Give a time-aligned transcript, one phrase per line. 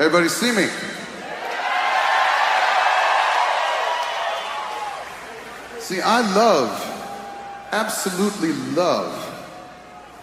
[0.00, 0.66] Everybody see me?
[5.78, 6.72] See, I love,
[7.70, 9.12] absolutely love,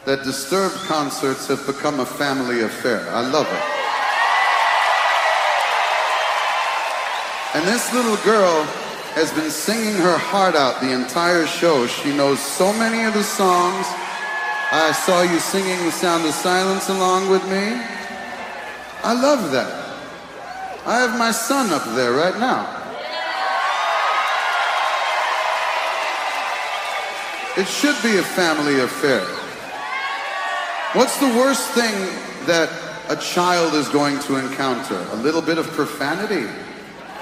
[0.06, 3.08] that Disturbed concerts have become a family affair.
[3.12, 3.64] I love it.
[7.54, 8.64] And this little girl
[9.14, 11.86] has been singing her heart out the entire show.
[11.86, 13.86] She knows so many of the songs.
[14.72, 17.97] I saw you singing The Sound of Silence along with me.
[19.04, 19.86] I love that.
[20.86, 22.74] I have my son up there right now.
[27.58, 29.26] It should be a family affair.
[30.94, 31.94] What's the worst thing
[32.46, 32.70] that
[33.10, 34.98] a child is going to encounter?
[35.12, 36.48] A little bit of profanity?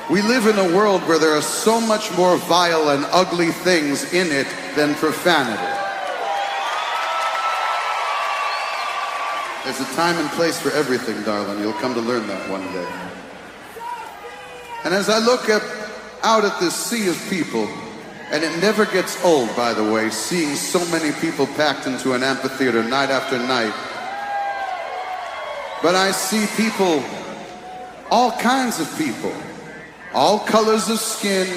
[0.10, 4.14] We live in a world where there are so much more vile and ugly things
[4.14, 5.75] in it than profanity.
[9.66, 11.60] There's a time and place for everything, darling.
[11.60, 12.88] You'll come to learn that one day.
[14.84, 15.64] And as I look up,
[16.22, 17.68] out at this sea of people,
[18.32, 22.22] and it never gets old, by the way, seeing so many people packed into an
[22.22, 23.74] amphitheater night after night.
[25.82, 27.04] But I see people,
[28.12, 29.34] all kinds of people,
[30.14, 31.48] all colors of skin,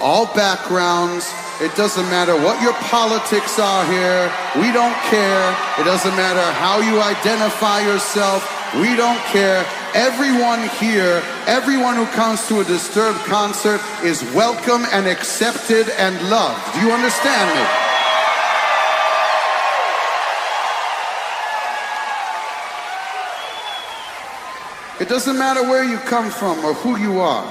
[0.00, 1.32] all backgrounds.
[1.58, 4.30] It doesn't matter what your politics are here.
[4.60, 5.56] We don't care.
[5.80, 8.44] It doesn't matter how you identify yourself.
[8.74, 9.64] We don't care.
[9.94, 16.60] Everyone here, everyone who comes to a Disturbed concert is welcome and accepted and loved.
[16.74, 17.86] Do you understand me?
[25.00, 27.46] It doesn't matter where you come from or who you are.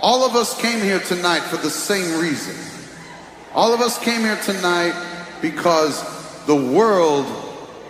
[0.00, 2.77] All of us came here tonight for the same reason.
[3.58, 4.94] All of us came here tonight
[5.42, 6.04] because
[6.46, 7.26] the world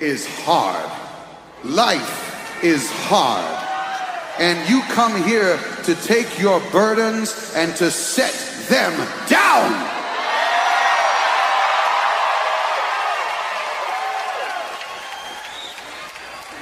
[0.00, 0.91] is hard.
[1.62, 3.44] Life is hard.
[4.39, 8.33] And you come here to take your burdens and to set
[8.70, 8.94] them
[9.28, 9.69] down.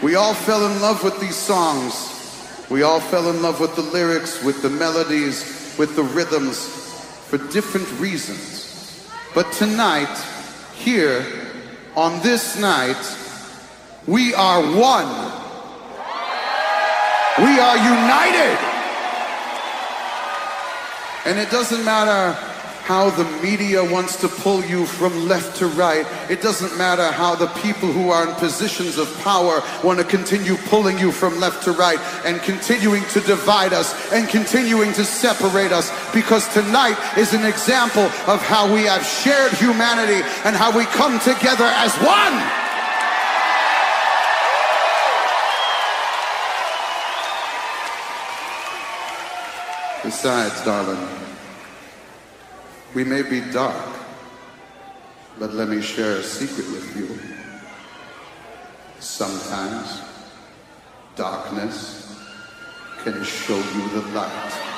[0.03, 2.67] We all fell in love with these songs.
[2.69, 6.67] We all fell in love with the lyrics, with the melodies, with the rhythms
[7.29, 8.56] for different reasons.
[9.37, 10.17] But tonight,
[10.77, 11.23] here,
[11.95, 12.97] on this night,
[14.07, 15.13] we are one.
[17.45, 18.59] We are united.
[21.27, 22.46] And it doesn't matter
[22.87, 26.07] how the media wants to pull you from left to right.
[26.31, 30.55] It doesn't matter how the people who are in positions of power want to continue
[30.71, 35.73] pulling you from left to right and continuing to divide us and continuing to separate
[35.73, 40.85] us because tonight is an example of how we have shared humanity and how we
[40.85, 42.39] come together as one.
[50.05, 51.03] Besides, darling,
[52.95, 53.97] we may be dark,
[55.39, 57.19] but let me share a secret with you.
[59.01, 60.03] Sometimes
[61.15, 62.21] darkness
[63.05, 64.76] can show you the light.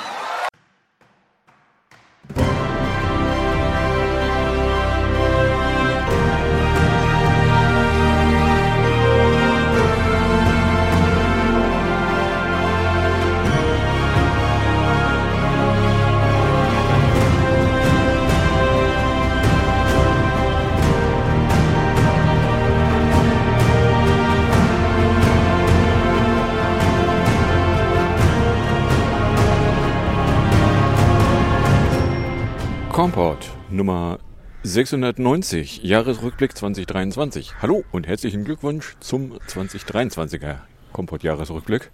[32.99, 34.19] Comport Nummer
[34.63, 37.53] 690, Jahresrückblick 2023.
[37.61, 40.57] Hallo und herzlichen Glückwunsch zum 2023er
[40.91, 41.91] Comport Jahresrückblick.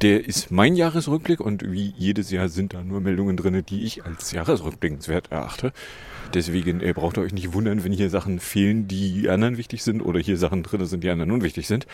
[0.00, 4.04] Der ist mein Jahresrückblick und wie jedes Jahr sind da nur Meldungen drin, die ich
[4.04, 5.72] als Jahresrückblickenswert erachte.
[6.34, 10.02] Deswegen äh, braucht ihr euch nicht wundern, wenn hier Sachen fehlen, die anderen wichtig sind
[10.02, 11.88] oder hier Sachen drin sind, die anderen unwichtig sind.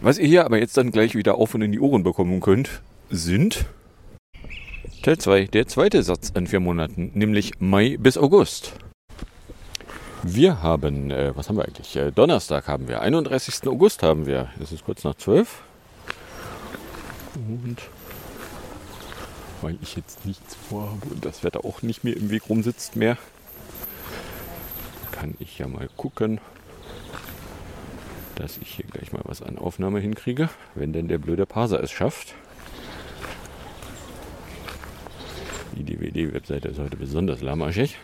[0.00, 2.82] Was ihr hier aber jetzt dann gleich wieder auf und in die Ohren bekommen könnt,
[3.08, 3.66] sind
[5.04, 8.72] Teil 2, der zweite Satz in vier Monaten, nämlich Mai bis August.
[10.22, 11.94] Wir haben, äh, was haben wir eigentlich?
[11.94, 13.68] Äh, Donnerstag haben wir, 31.
[13.68, 14.48] August haben wir.
[14.62, 15.60] Es ist kurz nach 12.
[17.34, 17.82] Und
[19.60, 23.18] weil ich jetzt nichts vorhabe und das Wetter auch nicht mehr im Weg rumsitzt mehr,
[25.12, 26.40] kann ich ja mal gucken,
[28.36, 31.90] dass ich hier gleich mal was an Aufnahme hinkriege, wenn denn der blöde Parser es
[31.90, 32.34] schafft.
[35.76, 37.96] Die DVD-Webseite ist heute besonders lahmarschig.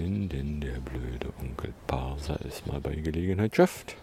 [0.00, 3.96] wenn denn der blöde Onkel Parser es mal bei Gelegenheit schafft.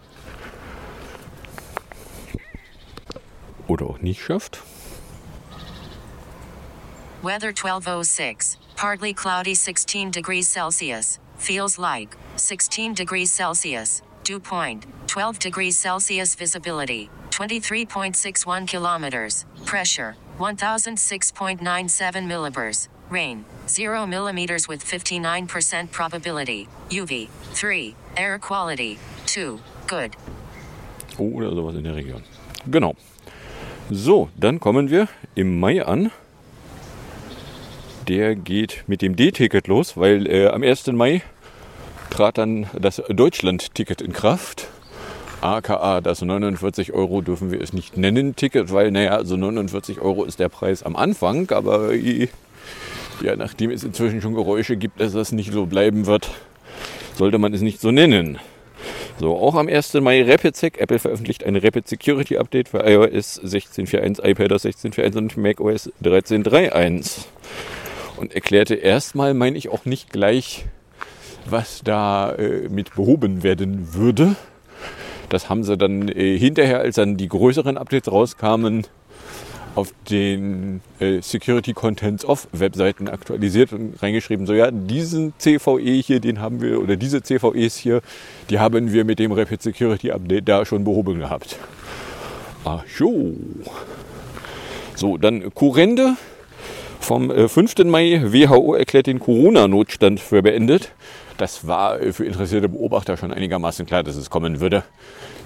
[3.66, 4.62] Oder auch nicht schafft.
[7.22, 8.58] Weather 1206.
[8.76, 11.18] Partly cloudy 16 degrees Celsius.
[11.36, 14.02] Feels like 16 degrees Celsius.
[14.22, 16.38] Dew point 12 degrees Celsius.
[16.38, 19.44] Visibility 23.61 kilometers.
[19.64, 22.88] Pressure 1006.97 millibars.
[23.10, 26.66] Rain 0 millimeters with 59% probability.
[26.90, 27.94] UV 3.
[28.16, 29.60] Air quality 2.
[29.86, 30.16] Good.
[31.16, 32.24] Oder sowas in der Region.
[32.66, 32.94] Genau.
[33.88, 36.10] So, dann kommen wir im Mai an.
[38.08, 40.88] Der geht mit dem D-Ticket los, weil äh, am 1.
[40.88, 41.22] Mai
[42.10, 44.68] trat dann das Deutschland-Ticket in Kraft.
[45.40, 50.24] AKA das 49 Euro dürfen wir es nicht nennen, Ticket, weil, naja, also 49 Euro
[50.24, 55.32] ist der Preis am Anfang, aber ja, nachdem es inzwischen schon Geräusche gibt, dass das
[55.32, 56.30] nicht so bleiben wird,
[57.16, 58.38] sollte man es nicht so nennen.
[59.20, 59.94] So, auch am 1.
[59.94, 60.80] Mai RapidSec.
[60.80, 67.26] Apple veröffentlicht ein Rapid Security Update für iOS 16.4.1, iPadOS 16.4.1 und macOS 13.3.1.
[68.16, 70.66] Und erklärte erstmal, meine ich auch nicht gleich,
[71.46, 74.36] was da äh, mit behoben werden würde.
[75.28, 78.86] Das haben sie dann äh, hinterher, als dann die größeren Updates rauskamen,
[79.74, 86.18] auf den äh, Security Contents of Webseiten aktualisiert und reingeschrieben, so ja, diesen CVE hier,
[86.18, 88.00] den haben wir, oder diese CVEs hier,
[88.50, 91.56] die haben wir mit dem Rapid Security Update da schon behoben gehabt.
[92.64, 93.34] Ach so.
[94.96, 96.16] So, dann Kurende
[97.00, 97.84] vom äh, 5.
[97.84, 98.20] Mai.
[98.24, 100.90] WHO erklärt den Corona-Notstand für beendet.
[101.38, 104.84] Das war für interessierte Beobachter schon einigermaßen klar, dass es kommen würde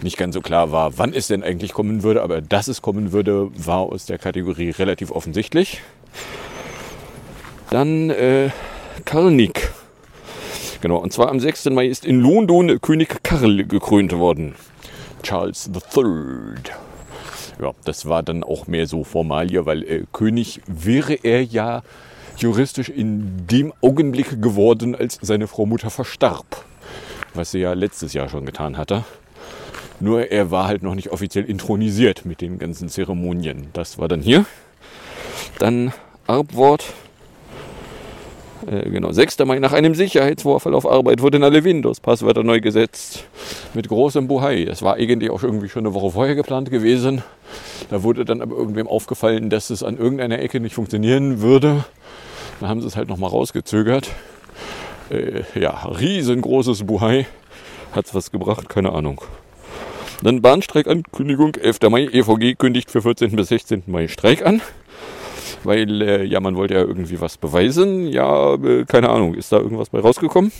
[0.02, 3.12] nicht ganz so klar war, wann es denn eigentlich kommen würde, aber dass es kommen
[3.12, 5.80] würde, war aus der Kategorie relativ offensichtlich.
[7.70, 8.50] Dann äh,
[9.04, 9.70] Karnik.
[10.80, 11.66] Genau, und zwar am 6.
[11.66, 14.54] Mai ist in London König Karl gekrönt worden.
[15.22, 16.60] Charles III.
[17.60, 21.82] Ja, das war dann auch mehr so Formalie, weil äh, König wäre er ja
[22.42, 26.64] juristisch in dem Augenblick geworden, als seine Frau Mutter verstarb.
[27.34, 29.04] Was sie ja letztes Jahr schon getan hatte.
[30.00, 33.68] Nur er war halt noch nicht offiziell intronisiert mit den ganzen Zeremonien.
[33.72, 34.44] Das war dann hier.
[35.58, 35.92] Dann
[36.26, 36.92] Arbwort.
[38.66, 39.38] Äh, genau, 6.
[39.44, 39.58] Mai.
[39.58, 43.24] Nach einem Sicherheitsvorfall auf Arbeit wurden alle Windows-Passwörter neu gesetzt.
[43.74, 44.64] Mit großem Buhai.
[44.64, 47.22] Das war eigentlich auch irgendwie schon eine Woche vorher geplant gewesen.
[47.90, 51.84] Da wurde dann aber irgendwem aufgefallen, dass es an irgendeiner Ecke nicht funktionieren würde.
[52.62, 54.08] Dann haben sie es halt nochmal rausgezögert.
[55.10, 57.26] Äh, ja, riesengroßes Buhai.
[57.90, 58.68] Hat es was gebracht?
[58.68, 59.20] Keine Ahnung.
[60.22, 61.78] Dann Bahnstreikankündigung, 11.
[61.90, 63.34] Mai, EVG kündigt für 14.
[63.34, 63.82] bis 16.
[63.86, 64.60] Mai Streik an.
[65.64, 68.06] Weil, äh, ja, man wollte ja irgendwie was beweisen.
[68.06, 70.52] Ja, äh, keine Ahnung, ist da irgendwas bei rausgekommen?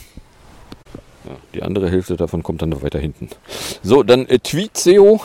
[1.23, 3.29] Ja, die andere Hälfte davon kommt dann noch weiter hinten.
[3.81, 5.21] So, dann äh, Tweet-SEO.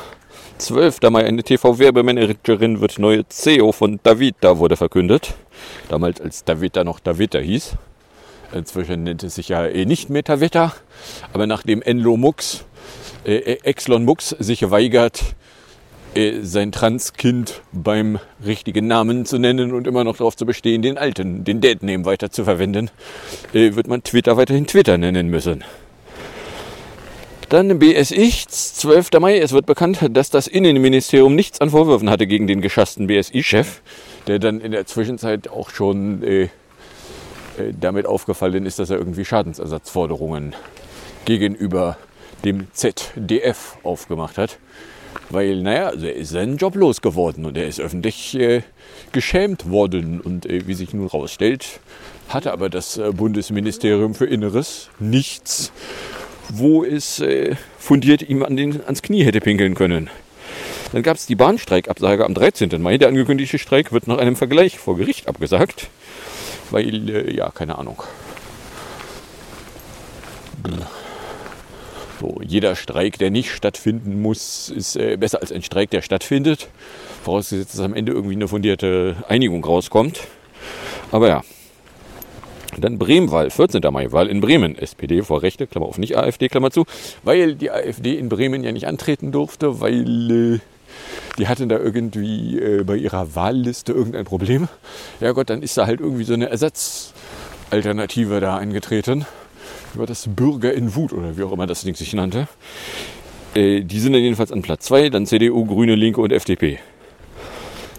[0.59, 1.01] 12.
[1.11, 5.35] Mai, eine TV-Werbemanagerin wird neue CEO von Davida, wurde verkündet.
[5.89, 7.73] Damals als Davida noch Davida hieß.
[8.53, 10.73] Inzwischen nennt es sich ja eh nicht mehr Davida.
[11.33, 12.65] Aber nachdem Enlo Mux
[13.25, 15.23] äh, Exlon Mux sich weigert,
[16.15, 20.97] äh, sein Transkind beim richtigen Namen zu nennen und immer noch darauf zu bestehen, den
[20.99, 22.91] alten, den Deadname weiter zu verwenden,
[23.53, 25.65] äh, wird man Twitter weiterhin Twitter nennen müssen.
[27.49, 29.09] Dann BSI, 12.
[29.21, 29.39] Mai.
[29.39, 33.81] Es wird bekannt, dass das Innenministerium nichts an Vorwürfen hatte gegen den geschassten BSI-Chef,
[34.29, 36.49] der dann in der Zwischenzeit auch schon äh, äh,
[37.79, 40.55] damit aufgefallen ist, dass er irgendwie Schadensersatzforderungen
[41.25, 41.97] gegenüber
[42.45, 44.59] dem ZDF aufgemacht hat.
[45.31, 48.63] Weil, naja, also er ist seinen Job losgeworden und er ist öffentlich äh,
[49.13, 50.21] geschämt worden.
[50.21, 51.81] Und äh, wie sich nun rausstellt,
[52.29, 55.73] hatte aber das äh, Bundesministerium für Inneres nichts,
[56.51, 60.09] wo es äh, fundiert ihm an den, ans Knie hätte pinkeln können.
[60.93, 62.81] Dann gab es die Bahnstreikabsage am 13.
[62.81, 62.99] Mai.
[62.99, 65.89] Der angekündigte Streik wird nach einem Vergleich vor Gericht abgesagt.
[66.71, 68.03] Weil, äh, ja, keine Ahnung.
[72.21, 76.69] So, jeder Streik, der nicht stattfinden muss, ist äh, besser als ein Streik, der stattfindet.
[77.23, 80.21] Vorausgesetzt, dass am Ende irgendwie eine fundierte Einigung rauskommt.
[81.13, 81.43] Aber ja.
[82.77, 83.81] Dann Bremenwahl, 14.
[83.93, 84.77] Mai, Wahl in Bremen.
[84.77, 86.87] SPD vor Rechte, Klammer auf, nicht AfD, Klammer zu.
[87.23, 90.61] Weil die AfD in Bremen ja nicht antreten durfte, weil äh,
[91.39, 94.69] die hatten da irgendwie äh, bei ihrer Wahlliste irgendein Problem.
[95.21, 99.27] Ja Gott, dann ist da halt irgendwie so eine Ersatzalternative da eingetreten
[99.95, 102.49] über das Bürger in Wut oder wie auch immer das Ding sich nannte.
[103.55, 106.79] Äh, die sind dann jedenfalls an Platz 2, dann CDU, Grüne, Linke und FDP.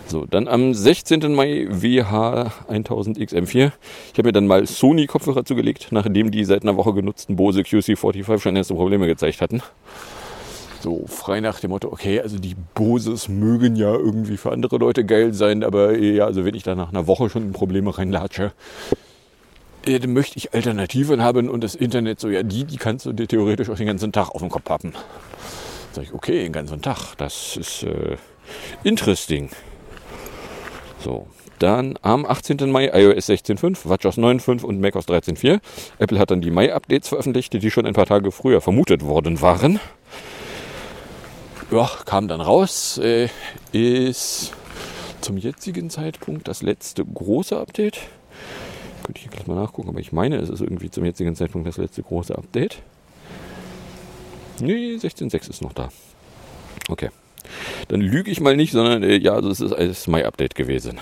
[0.10, 1.36] So, dann am 16.
[1.36, 3.72] Mai WH1000XM4.
[4.12, 8.40] Ich habe mir dann mal Sony-Kopfhörer zugelegt, nachdem die seit einer Woche genutzten Bose QC45
[8.40, 9.62] schon erste Probleme gezeigt hatten.
[10.82, 15.06] So frei nach dem Motto, okay, also die Boses mögen ja irgendwie für andere Leute
[15.06, 18.54] geil sein, aber ja, also wenn ich da nach einer Woche schon in Probleme reinlatsche,
[19.86, 23.14] äh, dann möchte ich Alternativen haben und das Internet so, ja, die, die kannst du
[23.14, 24.94] dir theoretisch auch den ganzen Tag auf dem Kopf haben.
[25.92, 28.16] Sag ich, okay, den ganzen Tag, das ist äh,
[28.84, 29.50] interesting.
[31.00, 31.28] So,
[31.60, 32.72] dann am 18.
[32.72, 35.60] Mai iOS 16.5, WatchOS 9.5 und macOS 13.4.
[35.98, 39.80] Apple hat dann die Mai-Updates veröffentlicht, die schon ein paar Tage früher vermutet worden waren.
[41.72, 43.30] Ja, kam dann raus, äh,
[43.74, 44.54] ist
[45.22, 48.00] zum jetzigen Zeitpunkt das letzte große Update.
[49.04, 51.78] Könnte ich gleich mal nachgucken, aber ich meine, es ist irgendwie zum jetzigen Zeitpunkt das
[51.78, 52.80] letzte große Update.
[54.60, 55.90] Nee, 16.6 ist noch da.
[56.90, 57.10] Okay.
[57.88, 61.00] Dann lüge ich mal nicht, sondern äh, ja, also es ist ein Mai-Update gewesen.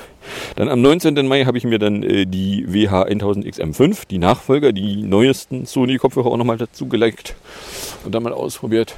[0.57, 1.25] Dann am 19.
[1.27, 6.57] Mai habe ich mir dann äh, die WH1000XM5, die Nachfolger, die neuesten Sony-Kopfhörer auch nochmal
[6.57, 7.36] dazu gelegt
[8.03, 8.95] und dann mal ausprobiert.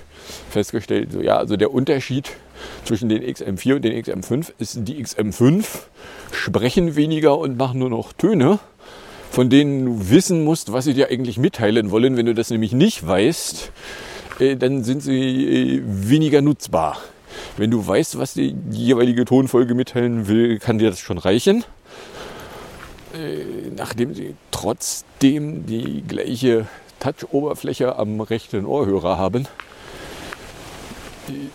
[0.50, 2.32] Festgestellt, so, ja, also der Unterschied
[2.86, 5.65] zwischen den XM4 und den XM5 ist, die XM5
[6.32, 8.60] sprechen weniger und machen nur noch Töne,
[9.32, 12.18] von denen du wissen musst, was sie dir eigentlich mitteilen wollen.
[12.18, 13.72] Wenn du das nämlich nicht weißt,
[14.39, 16.98] äh, dann sind sie äh, weniger nutzbar.
[17.58, 21.63] Wenn du weißt, was die, die jeweilige Tonfolge mitteilen will, kann dir das schon reichen.
[23.13, 26.68] Äh, nachdem sie trotzdem die gleiche
[27.00, 29.48] Touch-Oberfläche am rechten Ohrhörer haben,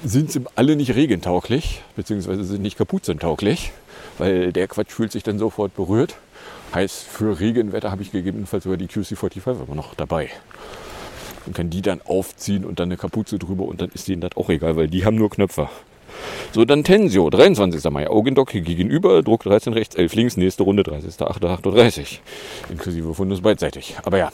[0.05, 3.73] sind sie alle nicht regentauglich, beziehungsweise sind nicht kapuzentauglich,
[4.19, 6.17] weil der Quatsch fühlt sich dann sofort berührt.
[6.75, 10.31] Heißt, für Regenwetter habe ich gegebenenfalls sogar die QC45 immer noch dabei.
[11.47, 14.37] Man kann die dann aufziehen und dann eine Kapuze drüber und dann ist denen das
[14.37, 15.69] auch egal, weil die haben nur Knöpfe.
[16.53, 17.85] So, dann Tensio, 23.
[17.91, 22.19] Mai, Augendock gegenüber, Druck 13 rechts, 11 links, nächste Runde 30.08.38.
[22.71, 23.97] Inklusive Fundus beidseitig.
[24.05, 24.33] Aber ja,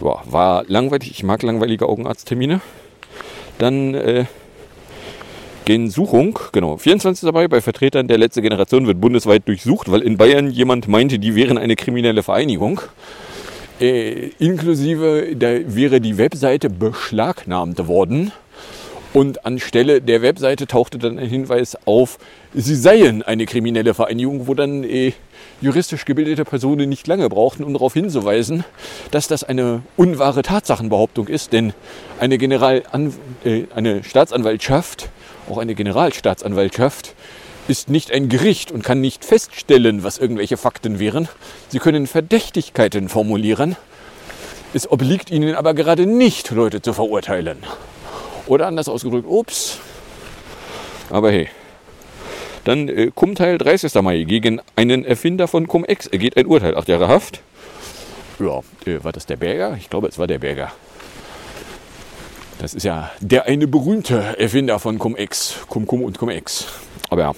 [0.00, 1.10] war langweilig.
[1.10, 2.60] Ich mag langweilige Augenarzttermine.
[3.64, 4.26] Dann äh,
[5.64, 7.24] Gensuchung, genau, 24.
[7.24, 11.34] dabei bei Vertretern der letzten Generation wird bundesweit durchsucht, weil in Bayern jemand meinte, die
[11.34, 12.82] wären eine kriminelle Vereinigung.
[13.80, 18.32] Äh, inklusive, da wäre die Webseite beschlagnahmt worden.
[19.14, 22.18] Und anstelle der Webseite tauchte dann ein Hinweis auf,
[22.52, 25.12] sie seien eine kriminelle Vereinigung, wo dann äh,
[25.60, 28.64] juristisch gebildete Personen nicht lange brauchten, um darauf hinzuweisen,
[29.12, 31.52] dass das eine unwahre Tatsachenbehauptung ist.
[31.52, 31.74] Denn
[32.18, 32.82] eine, General
[33.44, 35.10] äh, eine Staatsanwaltschaft,
[35.48, 37.14] auch eine Generalstaatsanwaltschaft,
[37.68, 41.28] ist nicht ein Gericht und kann nicht feststellen, was irgendwelche Fakten wären.
[41.68, 43.76] Sie können Verdächtigkeiten formulieren.
[44.74, 47.58] Es obliegt ihnen aber gerade nicht, Leute zu verurteilen.
[48.46, 49.78] Oder anders ausgedrückt, ups.
[51.10, 51.48] Aber hey.
[52.64, 53.94] Dann äh, Kumteil 30.
[54.02, 56.76] Mai gegen einen Erfinder von Cum-Ex ergeht ein Urteil.
[56.76, 57.40] Acht Jahre Haft.
[58.38, 59.76] Ja, äh, war das der Berger?
[59.78, 60.72] Ich glaube, es war der Berger.
[62.58, 65.66] Das ist ja der eine berühmte Erfinder von Cum-Ex.
[65.68, 66.66] Cum-Cum und Cum-Ex.
[67.10, 67.32] Aber ja.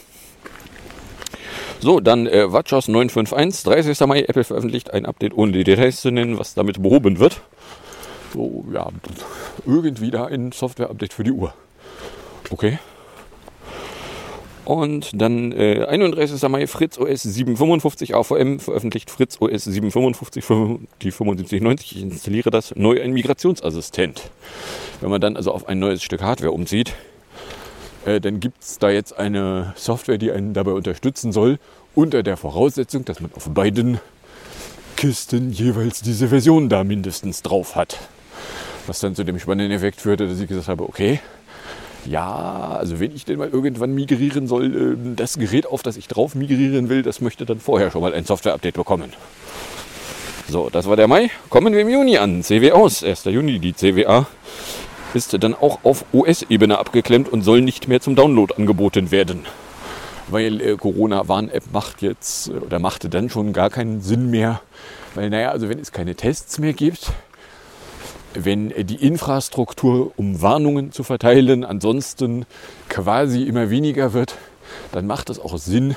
[1.80, 4.00] So, dann äh, WatchOS 951, 30.
[4.06, 4.20] Mai.
[4.22, 7.40] Apple veröffentlicht ein Update, ohne die Details zu nennen, was damit behoben wird.
[8.36, 8.88] So, ja,
[9.64, 11.54] irgendwie da ein Software-Update für die Uhr.
[12.50, 12.78] Okay.
[14.66, 16.42] Und dann äh, 31.
[16.50, 21.96] Mai Fritz OS 755 AVM veröffentlicht Fritz OS 755 für die 7590.
[21.96, 24.30] Ich installiere das neu ein Migrationsassistent.
[25.00, 26.94] Wenn man dann also auf ein neues Stück Hardware umzieht,
[28.04, 31.58] äh, dann gibt es da jetzt eine Software, die einen dabei unterstützen soll,
[31.94, 33.98] unter der Voraussetzung, dass man auf beiden
[34.96, 37.98] Kisten jeweils diese Version da mindestens drauf hat.
[38.86, 41.20] Was dann zu dem spannenden Effekt führte, dass ich gesagt habe, okay,
[42.04, 46.08] ja, also wenn ich denn mal irgendwann migrieren soll, ähm, das Gerät, auf das ich
[46.08, 49.12] drauf migrieren will, das möchte dann vorher schon mal ein Software-Update bekommen.
[50.48, 51.30] So, das war der Mai.
[51.48, 52.44] Kommen wir im Juni an.
[52.44, 53.02] CW aus.
[53.02, 53.24] 1.
[53.24, 53.58] Juni.
[53.58, 54.26] Die CWA
[55.12, 59.44] ist dann auch auf OS-Ebene abgeklemmt und soll nicht mehr zum Download angeboten werden.
[60.28, 64.60] Weil äh, Corona-Warn-App macht jetzt äh, oder machte dann schon gar keinen Sinn mehr.
[65.16, 67.12] Weil, naja, also wenn es keine Tests mehr gibt,
[68.44, 72.46] wenn die Infrastruktur, um Warnungen zu verteilen, ansonsten
[72.88, 74.36] quasi immer weniger wird,
[74.92, 75.96] dann macht es auch Sinn,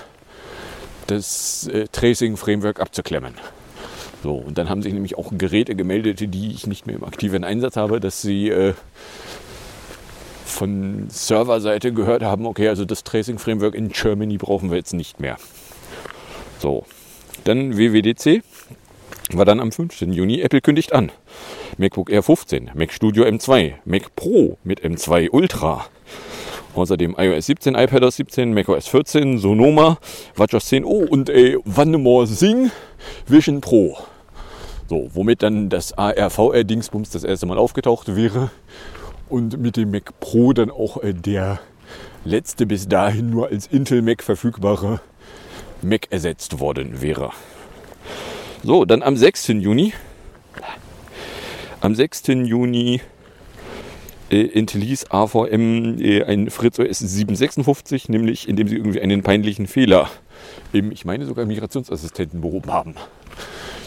[1.08, 3.34] das äh, Tracing-Framework abzuklemmen.
[4.22, 7.44] So, und dann haben sich nämlich auch Geräte gemeldet, die ich nicht mehr im aktiven
[7.44, 8.74] Einsatz habe, dass sie äh,
[10.46, 15.38] von Serverseite gehört haben, okay, also das Tracing-Framework in Germany brauchen wir jetzt nicht mehr.
[16.60, 16.86] So,
[17.46, 18.44] dann WWDC
[19.38, 20.12] war dann am 15.
[20.14, 20.42] Juni.
[20.42, 21.12] Apple kündigt an.
[21.78, 25.86] MacBook Air 15, Mac Studio M2, Mac Pro mit M2 Ultra
[26.76, 29.98] Außerdem iOS 17, iPadOS 17, macOS 14, Sonoma,
[30.36, 32.72] WatchOS 10, oh und äh, More Sing
[33.28, 33.98] Vision Pro.
[34.88, 38.52] So, womit dann das ARVR-Dingsbums das erste Mal aufgetaucht wäre
[39.30, 41.60] und mit dem Mac Pro dann auch äh, der
[42.24, 45.02] letzte bis dahin nur als Intel Mac verfügbare
[45.82, 47.32] Mac ersetzt worden wäre.
[48.64, 49.48] So, dann am 6.
[49.48, 49.94] Juni.
[51.82, 52.28] Am 6.
[52.28, 53.00] Juni
[54.30, 60.10] äh, entließ AVM äh, ein Fritz OS 756, nämlich indem sie irgendwie einen peinlichen Fehler
[60.74, 62.96] im, ich meine sogar Migrationsassistenten behoben haben.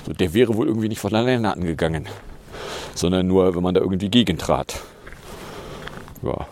[0.06, 2.08] So, der wäre wohl irgendwie nicht von alleine angegangen,
[2.94, 4.80] sondern nur, wenn man da irgendwie gegentrat.
[6.22, 6.46] Ja.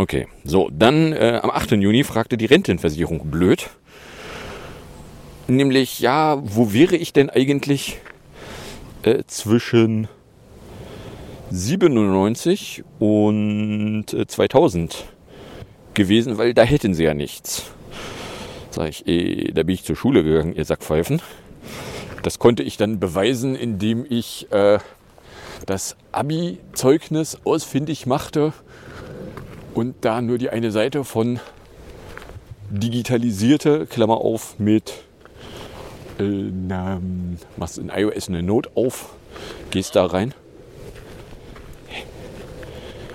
[0.00, 1.72] Okay, so, dann äh, am 8.
[1.72, 3.68] Juni fragte die Rentenversicherung blöd.
[5.46, 7.98] Nämlich, ja, wo wäre ich denn eigentlich
[9.02, 10.08] äh, zwischen
[11.50, 15.04] 97 und äh, 2000
[15.92, 17.64] gewesen, weil da hätten sie ja nichts.
[18.70, 21.20] Sag ich, eh, da bin ich zur Schule gegangen, ihr Sackpfeifen.
[22.22, 24.78] Das konnte ich dann beweisen, indem ich äh,
[25.66, 28.54] das Abi-Zeugnis ausfindig machte
[29.74, 31.40] und da nur die eine Seite von
[32.70, 34.92] digitalisierte, Klammer auf, mit
[36.18, 37.00] äh, na,
[37.56, 39.14] machst in iOS eine Note auf,
[39.70, 40.34] gehst da rein.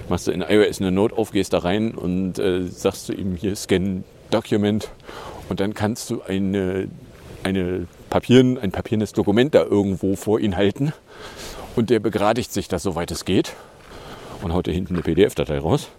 [0.10, 3.36] Machst du in iOS eine Note auf, gehst da rein und äh, sagst du ihm
[3.36, 4.90] hier Scan Document.
[5.50, 6.88] Und dann kannst du eine,
[7.44, 10.94] eine Papieren, ein papiernes Dokument da irgendwo vor ihn halten.
[11.76, 13.54] Und der begradigt sich das, soweit es geht
[14.54, 15.90] haut dir hinten eine PDF-Datei raus.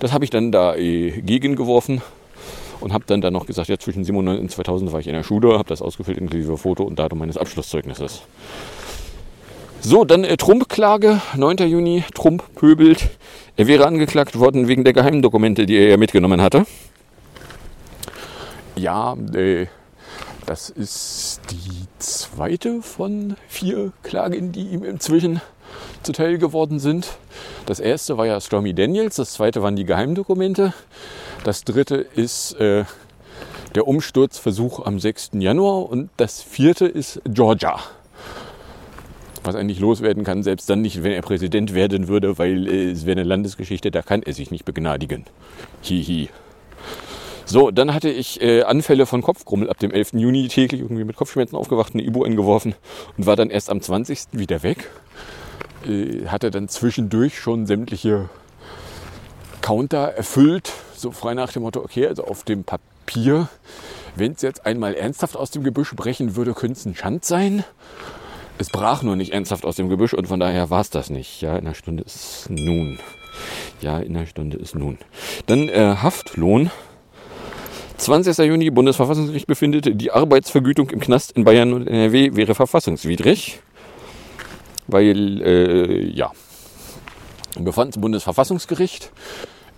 [0.00, 2.02] Das habe ich dann da äh, gegengeworfen
[2.80, 5.22] und habe dann, dann noch gesagt, ja, zwischen 97 und 2000 war ich in der
[5.22, 8.22] Schule, habe das ausgefüllt inklusive Foto und Datum meines Abschlusszeugnisses.
[9.80, 11.58] So, dann äh, Trump-Klage, 9.
[11.68, 13.10] Juni, Trump pöbelt.
[13.56, 16.64] Er wäre angeklagt worden wegen der geheimen Dokumente, die er ja mitgenommen hatte.
[18.76, 19.66] Ja, äh,
[20.46, 25.40] das ist die zweite von vier Klagen, die ihm inzwischen
[26.04, 27.16] zuteil geworden sind.
[27.66, 30.72] Das erste war ja Stormy Daniels, das zweite waren die Geheimdokumente.
[31.44, 32.84] Das dritte ist äh,
[33.74, 35.30] der Umsturzversuch am 6.
[35.34, 37.80] Januar und das vierte ist Georgia.
[39.42, 43.04] Was nicht loswerden kann, selbst dann nicht, wenn er Präsident werden würde, weil äh, es
[43.04, 45.24] wäre eine Landesgeschichte, da kann er sich nicht begnadigen.
[45.82, 46.30] Hihi.
[47.46, 50.14] So, dann hatte ich äh, Anfälle von Kopfgrummel ab dem 11.
[50.14, 52.74] Juni täglich irgendwie mit Kopfschmerzen aufgewacht, eine Ibu eingeworfen
[53.18, 54.28] und war dann erst am 20.
[54.32, 54.90] wieder weg.
[55.86, 58.28] Äh, hatte dann zwischendurch schon sämtliche
[59.60, 63.48] Counter erfüllt, so frei nach dem Motto, okay, also auf dem Papier,
[64.14, 67.64] wenn es jetzt einmal ernsthaft aus dem Gebüsch brechen würde, könnte es ein Schand sein.
[68.58, 71.40] Es brach nur nicht ernsthaft aus dem Gebüsch und von daher war es das nicht.
[71.40, 72.98] Ja, in einer Stunde ist nun.
[73.80, 74.98] Ja, in einer Stunde ist nun.
[75.46, 76.70] Dann äh, Haftlohn.
[77.96, 78.36] 20.
[78.38, 83.60] Juni, Bundesverfassungsgericht befindet, die Arbeitsvergütung im Knast in Bayern und NRW wäre verfassungswidrig
[84.86, 86.32] weil, äh, ja,
[87.58, 89.10] befand Bundesverfassungsgericht.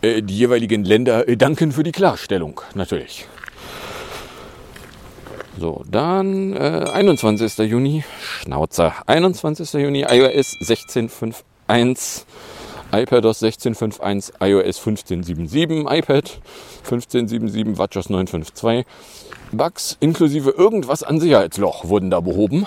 [0.02, 3.26] Äh, die jeweiligen Länder äh, danken für die Klarstellung, natürlich.
[5.58, 7.56] So, dann äh, 21.
[7.58, 8.92] Juni, Schnauzer.
[9.06, 9.72] 21.
[9.74, 12.24] Juni, iOS 16.5.1,
[12.92, 16.30] iPadOS 16.5.1, iOS 15.7.7, iPad
[16.86, 18.84] 15.7.7, WatchOS 9.5.2.
[19.52, 22.66] Bugs inklusive irgendwas an Sicherheitsloch wurden da behoben.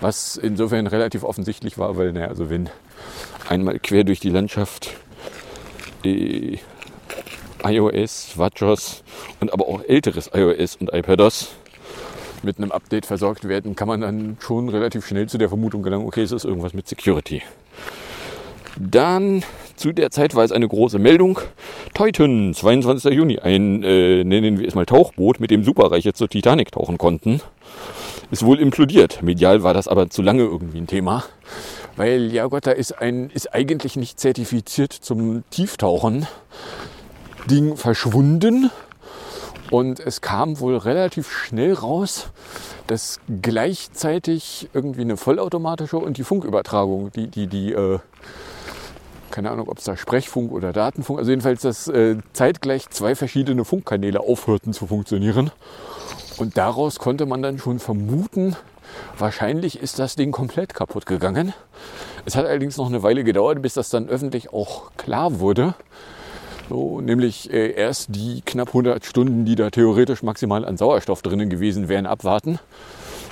[0.00, 2.70] Was insofern relativ offensichtlich war, weil, naja, also wenn
[3.48, 4.90] einmal quer durch die Landschaft
[6.04, 6.58] äh,
[7.64, 9.02] iOS, WatchOS
[9.40, 11.50] und aber auch älteres iOS und iPadOS
[12.42, 16.06] mit einem Update versorgt werden, kann man dann schon relativ schnell zu der Vermutung gelangen,
[16.06, 17.42] okay, es ist irgendwas mit Security.
[18.78, 19.42] Dann
[19.76, 21.38] zu der Zeit war es eine große Meldung.
[21.92, 23.12] Titan, 22.
[23.12, 27.42] Juni, ein, äh, nennen wir es mal Tauchboot, mit dem Superreiche zur Titanic tauchen konnten
[28.30, 29.22] ist wohl implodiert.
[29.22, 31.24] Medial war das aber zu lange irgendwie ein Thema.
[31.96, 36.26] Weil, ja Gott, da ist ein, ist eigentlich nicht zertifiziert zum Tieftauchen
[37.50, 38.70] Ding verschwunden.
[39.70, 42.30] Und es kam wohl relativ schnell raus,
[42.86, 48.00] dass gleichzeitig irgendwie eine vollautomatische und die Funkübertragung, die, die, die, äh,
[49.30, 53.64] keine Ahnung, ob es da Sprechfunk oder Datenfunk, also jedenfalls, dass äh, zeitgleich zwei verschiedene
[53.64, 55.52] Funkkanäle aufhörten zu funktionieren.
[56.40, 58.56] Und daraus konnte man dann schon vermuten,
[59.18, 61.52] wahrscheinlich ist das Ding komplett kaputt gegangen.
[62.24, 65.74] Es hat allerdings noch eine Weile gedauert, bis das dann öffentlich auch klar wurde.
[66.70, 71.50] So, nämlich äh, erst die knapp 100 Stunden, die da theoretisch maximal an Sauerstoff drinnen
[71.50, 72.58] gewesen wären, abwarten.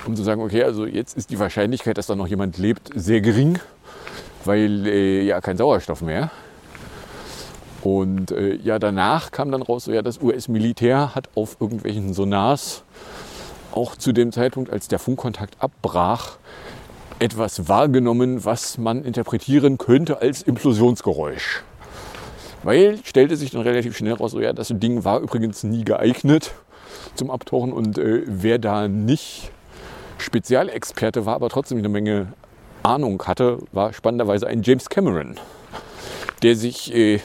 [0.05, 3.21] um zu sagen, okay, also jetzt ist die Wahrscheinlichkeit, dass da noch jemand lebt, sehr
[3.21, 3.57] gering,
[4.45, 6.29] weil äh, ja kein Sauerstoff mehr.
[7.83, 12.83] Und äh, ja, danach kam dann raus, so, ja, das US-Militär hat auf irgendwelchen Sonars
[13.71, 16.37] auch zu dem Zeitpunkt, als der Funkkontakt abbrach,
[17.19, 21.63] etwas wahrgenommen, was man interpretieren könnte als Implosionsgeräusch.
[22.63, 26.51] Weil stellte sich dann relativ schnell raus, so ja, das Ding war übrigens nie geeignet
[27.15, 29.51] zum Abtauchen und äh, wer da nicht
[30.17, 32.33] Spezialexperte war, aber trotzdem eine Menge
[32.83, 35.35] Ahnung hatte, war spannenderweise ein James Cameron,
[36.43, 37.19] der sich, äh,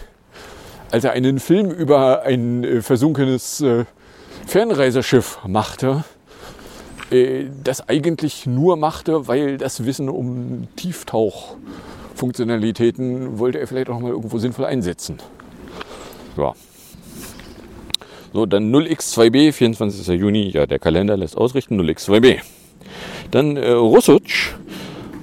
[0.94, 3.84] als er einen Film über ein äh, versunkenes äh,
[4.46, 6.04] Fernreiseschiff machte,
[7.10, 14.12] äh, das eigentlich nur machte, weil das Wissen um Tieftauchfunktionalitäten wollte er vielleicht auch mal
[14.12, 15.18] irgendwo sinnvoll einsetzen.
[16.36, 16.52] Ja.
[18.32, 20.06] So, dann 0x2b, 24.
[20.20, 22.38] Juni, ja, der Kalender lässt ausrichten, 0x2b.
[23.32, 24.52] Dann äh, Russutsch,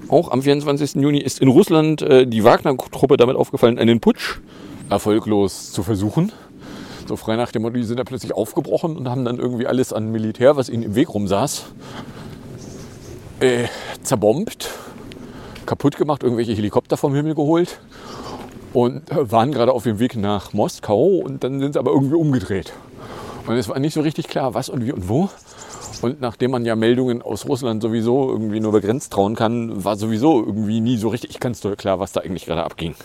[0.09, 0.95] auch am 24.
[0.95, 4.41] Juni ist in Russland äh, die Wagner-Truppe damit aufgefallen, einen Putsch
[4.91, 6.31] erfolglos zu versuchen.
[7.07, 9.91] So frei nach dem Motto, die sind da plötzlich aufgebrochen und haben dann irgendwie alles
[9.93, 11.65] an Militär, was ihnen im Weg rumsaß,
[13.39, 13.65] äh,
[14.03, 14.69] zerbombt,
[15.65, 17.79] kaputt gemacht, irgendwelche Helikopter vom Himmel geholt
[18.73, 22.73] und waren gerade auf dem Weg nach Moskau und dann sind sie aber irgendwie umgedreht.
[23.47, 25.29] Und es war nicht so richtig klar, was und wie und wo.
[26.01, 30.39] Und nachdem man ja Meldungen aus Russland sowieso irgendwie nur begrenzt trauen kann, war sowieso
[30.39, 32.95] irgendwie nie so richtig ganz klar, was da eigentlich gerade abging.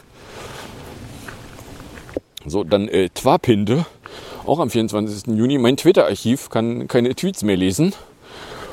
[2.47, 3.87] So, dann äh, Twapinde,
[4.45, 5.35] auch am 24.
[5.37, 5.59] Juni.
[5.59, 7.93] Mein Twitter-Archiv kann keine Tweets mehr lesen,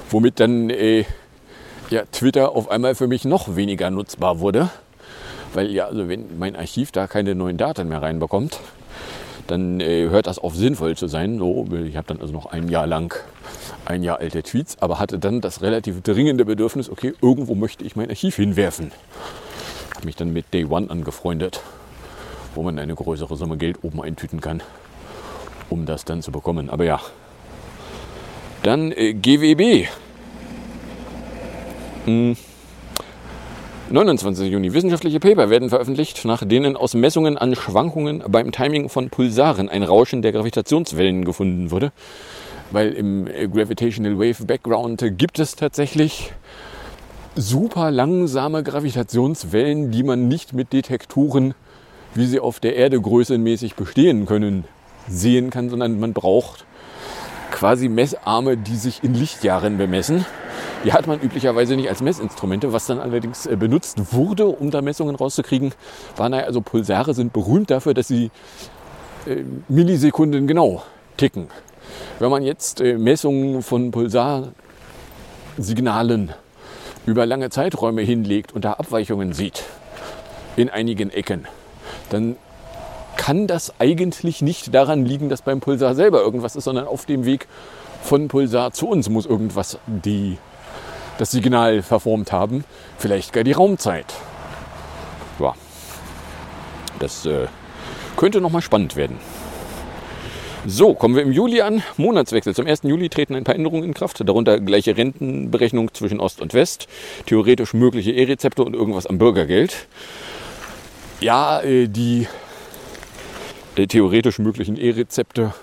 [0.10, 1.06] womit dann äh,
[1.90, 4.70] ja, Twitter auf einmal für mich noch weniger nutzbar wurde.
[5.54, 8.60] Weil ja, also wenn mein Archiv da keine neuen Daten mehr reinbekommt,
[9.48, 11.38] dann äh, hört das auf sinnvoll zu sein.
[11.38, 13.14] So, ich habe dann also noch ein Jahr lang
[13.86, 17.96] ein Jahr alte Tweets, aber hatte dann das relativ dringende Bedürfnis, okay, irgendwo möchte ich
[17.96, 18.92] mein Archiv hinwerfen.
[19.96, 21.62] Habe mich dann mit Day One angefreundet,
[22.56, 24.62] wo man eine größere Summe Geld oben eintüten kann,
[25.70, 26.70] um das dann zu bekommen.
[26.70, 27.00] Aber ja.
[28.64, 29.88] Dann äh, GWB.
[32.06, 32.36] Hm.
[33.90, 34.50] 29.
[34.50, 34.74] Juni.
[34.74, 39.84] Wissenschaftliche Paper werden veröffentlicht, nach denen aus Messungen an Schwankungen beim Timing von Pulsaren ein
[39.84, 41.92] Rauschen der Gravitationswellen gefunden wurde.
[42.72, 46.34] Weil im äh, Gravitational Wave Background gibt es tatsächlich
[47.36, 51.54] super langsame Gravitationswellen, die man nicht mit Detektoren,
[52.16, 54.66] wie sie auf der Erde größenmäßig bestehen können,
[55.08, 56.66] sehen kann, sondern man braucht
[57.52, 60.26] quasi Messarme, die sich in Lichtjahren bemessen.
[60.84, 62.74] Die hat man üblicherweise nicht als Messinstrumente.
[62.74, 65.74] Was dann allerdings äh, benutzt wurde, um da Messungen rauszukriegen,
[66.18, 68.32] war, naja, also Pulsare sind berühmt dafür, dass sie
[69.26, 70.84] äh, Millisekunden genau
[71.16, 71.48] ticken.
[72.20, 76.34] Wenn man jetzt äh, Messungen von Pulsarsignalen
[77.06, 79.64] über lange Zeiträume hinlegt und da Abweichungen sieht,
[80.56, 81.48] in einigen Ecken,
[82.14, 82.38] dann
[83.18, 87.26] kann das eigentlich nicht daran liegen, dass beim Pulsar selber irgendwas ist, sondern auf dem
[87.26, 87.48] Weg
[88.02, 90.38] von Pulsar zu uns muss irgendwas die
[91.18, 92.64] das Signal verformt haben.
[92.98, 94.14] Vielleicht gar die Raumzeit.
[95.40, 95.54] Ja.
[97.00, 97.48] Das äh,
[98.18, 99.18] könnte nochmal spannend werden.
[100.66, 101.84] So, kommen wir im Juli an.
[101.98, 102.56] Monatswechsel.
[102.56, 102.84] Zum 1.
[102.84, 104.22] Juli treten ein paar Änderungen in Kraft.
[104.28, 106.88] Darunter gleiche Rentenberechnung zwischen Ost und West.
[107.26, 109.88] Theoretisch mögliche E-Rezepte und irgendwas am Bürgergeld.
[111.24, 112.28] Ja, äh, die
[113.78, 115.54] theoretisch möglichen E-Rezepte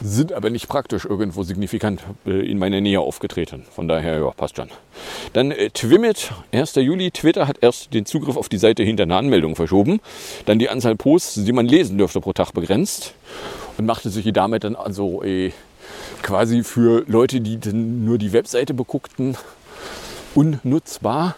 [0.00, 3.64] sind aber nicht praktisch irgendwo signifikant äh, in meiner Nähe aufgetreten.
[3.70, 4.68] Von daher, ja, passt schon.
[5.32, 6.74] Dann äh, Twimit, 1.
[6.74, 7.12] Juli.
[7.12, 10.00] Twitter hat erst den Zugriff auf die Seite hinter einer Anmeldung verschoben.
[10.46, 13.14] Dann die Anzahl Posts, die man lesen dürfte pro Tag begrenzt.
[13.78, 15.52] Und machte sich damit dann also äh,
[16.22, 19.36] quasi für Leute, die nur die Webseite beguckten,
[20.34, 21.36] unnutzbar.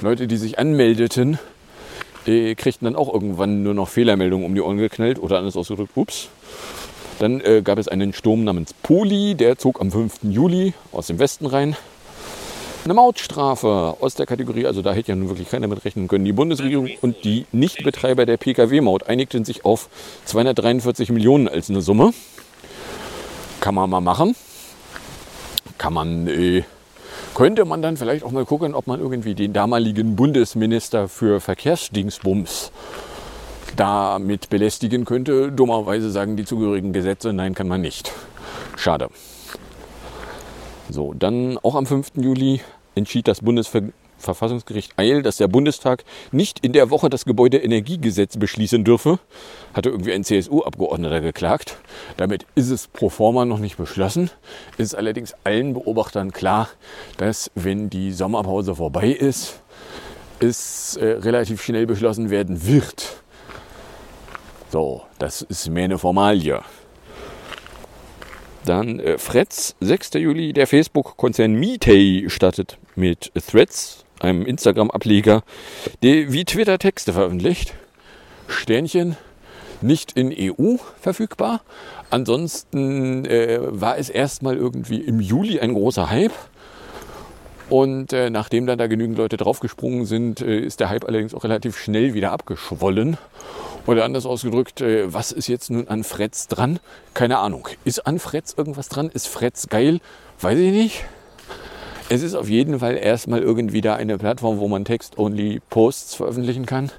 [0.00, 1.38] Leute, die sich anmeldeten,
[2.26, 5.92] äh, kriegten dann auch irgendwann nur noch Fehlermeldungen um die Ohren geknallt oder anders ausgedrückt,
[5.94, 6.28] ups,
[7.18, 10.20] dann äh, gab es einen Sturm namens Poli, der zog am 5.
[10.24, 11.76] Juli aus dem Westen rein.
[12.84, 16.26] Eine Mautstrafe aus der Kategorie, also da hätte ja nun wirklich keiner mit rechnen können.
[16.26, 19.88] Die Bundesregierung und die Nichtbetreiber der Pkw-Maut einigten sich auf
[20.26, 22.12] 243 Millionen als eine Summe.
[23.60, 24.36] Kann man mal machen.
[25.78, 26.64] Kann man, äh,
[27.34, 32.70] könnte man dann vielleicht auch mal gucken, ob man irgendwie den damaligen Bundesminister für Verkehrsdingsbums
[33.76, 35.50] damit belästigen könnte.
[35.50, 38.12] Dummerweise sagen die zugehörigen Gesetze, nein, kann man nicht.
[38.76, 39.08] Schade.
[40.88, 42.12] So, dann auch am 5.
[42.16, 42.60] Juli
[42.94, 43.82] entschied das Bundesver
[44.24, 49.18] Verfassungsgericht Eil, dass der Bundestag nicht in der Woche das Gebäudeenergiegesetz beschließen dürfe,
[49.72, 51.76] hatte irgendwie ein CSU-Abgeordneter geklagt.
[52.16, 54.30] Damit ist es pro forma noch nicht beschlossen.
[54.78, 56.68] Ist allerdings allen Beobachtern klar,
[57.16, 59.60] dass wenn die Sommerpause vorbei ist,
[60.40, 63.22] es äh, relativ schnell beschlossen werden wird.
[64.70, 66.60] So, das ist mehr eine Formalie.
[68.64, 70.14] Dann äh, Fretz, 6.
[70.14, 75.42] Juli, der Facebook-Konzern Meetay startet mit Threads, einem Instagram-Ableger,
[76.02, 77.74] der wie Twitter Texte veröffentlicht.
[78.48, 79.16] Sternchen,
[79.80, 81.60] nicht in EU verfügbar.
[82.10, 86.32] Ansonsten äh, war es erstmal irgendwie im Juli ein großer Hype.
[87.70, 91.44] Und äh, nachdem dann da genügend Leute draufgesprungen sind, äh, ist der Hype allerdings auch
[91.44, 93.16] relativ schnell wieder abgeschwollen.
[93.86, 96.78] Oder anders ausgedrückt, äh, was ist jetzt nun an Fretz dran?
[97.14, 97.68] Keine Ahnung.
[97.84, 99.10] Ist an Fretz irgendwas dran?
[99.12, 100.00] Ist Fretz geil?
[100.40, 101.04] Weiß ich nicht.
[102.10, 106.90] Es ist auf jeden Fall erstmal irgendwie da eine Plattform, wo man Text-Only-Posts veröffentlichen kann.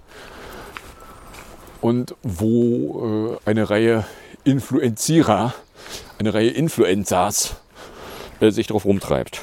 [1.80, 4.06] Und wo äh, eine Reihe
[4.44, 5.54] Influenzierer,
[6.18, 7.58] eine Reihe Influencers
[8.40, 9.42] äh, sich drauf rumtreibt.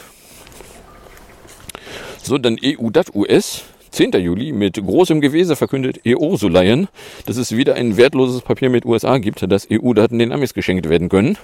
[2.22, 3.62] So, dann EU.US.
[3.92, 4.12] 10.
[4.12, 6.88] Juli mit großem Gewese verkündet EU-Ursulaien,
[7.27, 11.11] dass es wieder ein wertloses Papier mit USA gibt, dass EU-Daten den Amis geschenkt werden
[11.11, 11.37] können.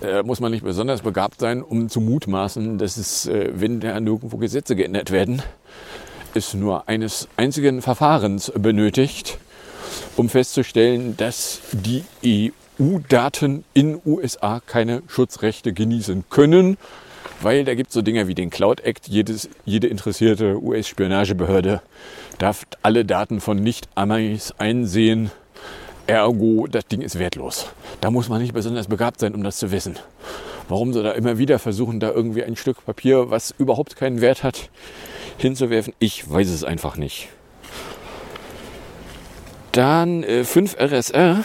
[0.00, 3.98] Äh, muss man nicht besonders begabt sein, um zu mutmaßen, dass es, äh, wenn da
[4.00, 5.42] nirgendwo Gesetze geändert werden,
[6.34, 9.38] es nur eines einzigen Verfahrens benötigt,
[10.16, 12.04] um festzustellen, dass die
[12.78, 16.76] EU-Daten in USA keine Schutzrechte genießen können
[17.40, 19.08] weil da gibt es so Dinge wie den Cloud Act.
[19.08, 21.82] Jedes, jede interessierte US-Spionagebehörde
[22.38, 25.30] darf alle Daten von Nicht-Amis einsehen.
[26.06, 27.66] Ergo, das Ding ist wertlos.
[28.00, 29.98] Da muss man nicht besonders begabt sein, um das zu wissen.
[30.68, 34.42] Warum sie da immer wieder versuchen, da irgendwie ein Stück Papier, was überhaupt keinen Wert
[34.42, 34.70] hat,
[35.38, 37.28] hinzuwerfen, ich weiß es einfach nicht.
[39.72, 41.44] Dann äh, 5 RSR,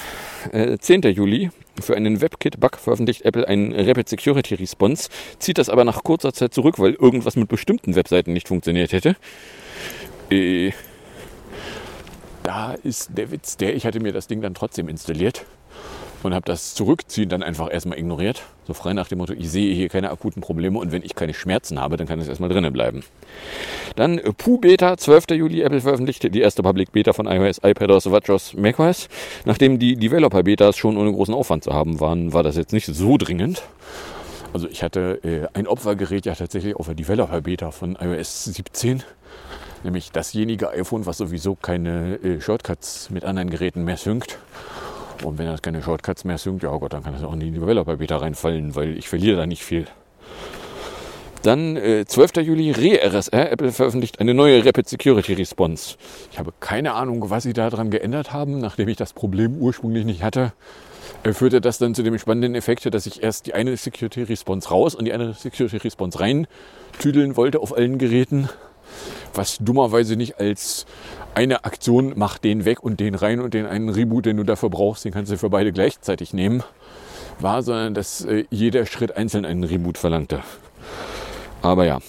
[0.51, 1.01] äh, 10.
[1.01, 1.49] Juli.
[1.81, 5.07] Für einen WebKit-Bug veröffentlicht Apple einen Rapid Security Response,
[5.39, 9.15] zieht das aber nach kurzer Zeit zurück, weil irgendwas mit bestimmten Webseiten nicht funktioniert hätte.
[10.29, 10.73] Äh,
[12.49, 15.45] da ist der Witz, der ich hatte mir das Ding dann trotzdem installiert
[16.23, 18.41] und habe das Zurückziehen dann einfach erstmal ignoriert.
[18.65, 21.35] So frei nach dem Motto, ich sehe hier keine akuten Probleme und wenn ich keine
[21.35, 23.03] Schmerzen habe, dann kann es erstmal drinnen bleiben.
[23.95, 25.25] Dann Pooh Beta, 12.
[25.33, 29.09] Juli, Apple veröffentlichte die erste Public Beta von iOS, iPadOS, WatchOS, macOS.
[29.45, 33.17] Nachdem die Developer-Betas schon ohne großen Aufwand zu haben waren, war das jetzt nicht so
[33.17, 33.61] dringend.
[34.53, 39.03] Also ich hatte äh, ein Opfergerät ja tatsächlich auf der Developer-Beta von iOS 17
[39.83, 44.39] nämlich dasjenige iPhone, was sowieso keine äh, Shortcuts mit anderen Geräten mehr synkt.
[45.23, 47.39] Und wenn das keine Shortcuts mehr synkt, ja oh Gott, dann kann das auch in
[47.39, 49.87] die Developer-Beta reinfallen, weil ich verliere da nicht viel.
[51.41, 52.37] Dann äh, 12.
[52.37, 53.51] Juli Re-RSR.
[53.51, 55.95] Apple veröffentlicht eine neue Rapid Security Response.
[56.31, 58.59] Ich habe keine Ahnung, was sie daran geändert haben.
[58.59, 60.51] Nachdem ich das Problem ursprünglich nicht hatte,
[61.23, 64.69] äh, führte das dann zu dem spannenden Effekt, dass ich erst die eine Security Response
[64.69, 66.47] raus und die andere Security Response rein
[66.99, 68.49] tüdeln wollte auf allen Geräten.
[69.33, 70.85] Was dummerweise nicht als
[71.35, 74.69] eine Aktion macht den weg und den rein und den einen Reboot, den du dafür
[74.69, 76.63] brauchst, den kannst du für beide gleichzeitig nehmen,
[77.39, 80.41] war, sondern dass äh, jeder Schritt einzeln einen Reboot verlangte.
[81.61, 81.99] Aber ja.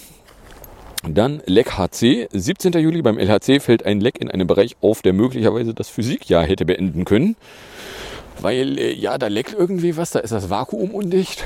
[1.07, 2.27] Dann Leck HC.
[2.31, 2.73] 17.
[2.73, 6.63] Juli beim LHC fällt ein Leck in einem Bereich auf, der möglicherweise das Physikjahr hätte
[6.63, 7.35] beenden können.
[8.39, 11.43] Weil, äh, ja, da leckt irgendwie was, da ist das Vakuum undicht.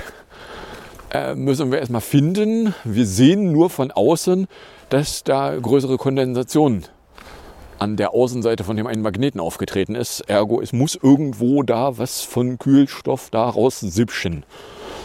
[1.12, 2.74] Äh, müssen wir erstmal finden.
[2.84, 4.48] Wir sehen nur von außen,
[4.90, 6.86] dass da größere Kondensationen
[7.80, 10.22] an der Außenseite von dem einen Magneten aufgetreten ist.
[10.22, 14.44] Ergo, es muss irgendwo da was von Kühlstoff da raussipschen.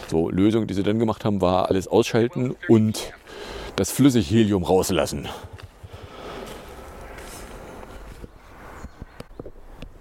[0.09, 3.13] So, Lösung, die sie dann gemacht haben, war alles ausschalten und
[3.75, 5.27] das Flüssighelium rauslassen.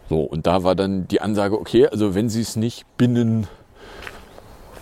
[0.08, 3.46] So, und da war dann die Ansage, okay, also wenn sie es nicht binnen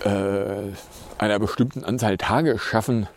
[0.05, 0.73] äh,
[1.19, 3.09] einer bestimmten Anzahl Tage schaffen,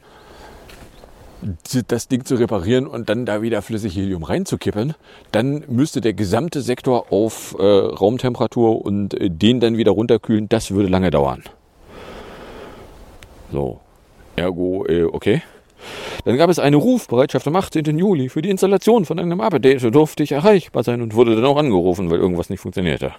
[1.88, 4.94] das Ding zu reparieren und dann da wieder flüssig Helium reinzukippen,
[5.32, 10.50] dann müsste der gesamte Sektor auf äh, Raumtemperatur und äh, den dann wieder runterkühlen.
[10.50, 11.44] Das würde lange dauern.
[13.52, 13.80] So,
[14.36, 15.42] ergo, äh, okay.
[16.26, 17.98] Dann gab es eine Rufbereitschaft am 18.
[17.98, 19.84] Juli für die Installation von einem Update.
[19.94, 23.14] Durfte ich erreichbar sein und wurde dann auch angerufen, weil irgendwas nicht funktionierte.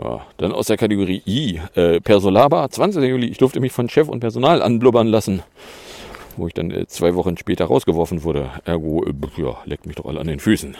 [0.00, 3.02] Ja, dann aus der Kategorie I, äh, Persolaba, 20.
[3.02, 3.26] Juli.
[3.26, 5.42] Ich durfte mich von Chef und Personal anblubbern lassen
[6.38, 8.50] wo ich dann äh, zwei Wochen später rausgeworfen wurde.
[8.64, 10.76] Ergo, äh, ja, leckt mich doch alle an den Füßen.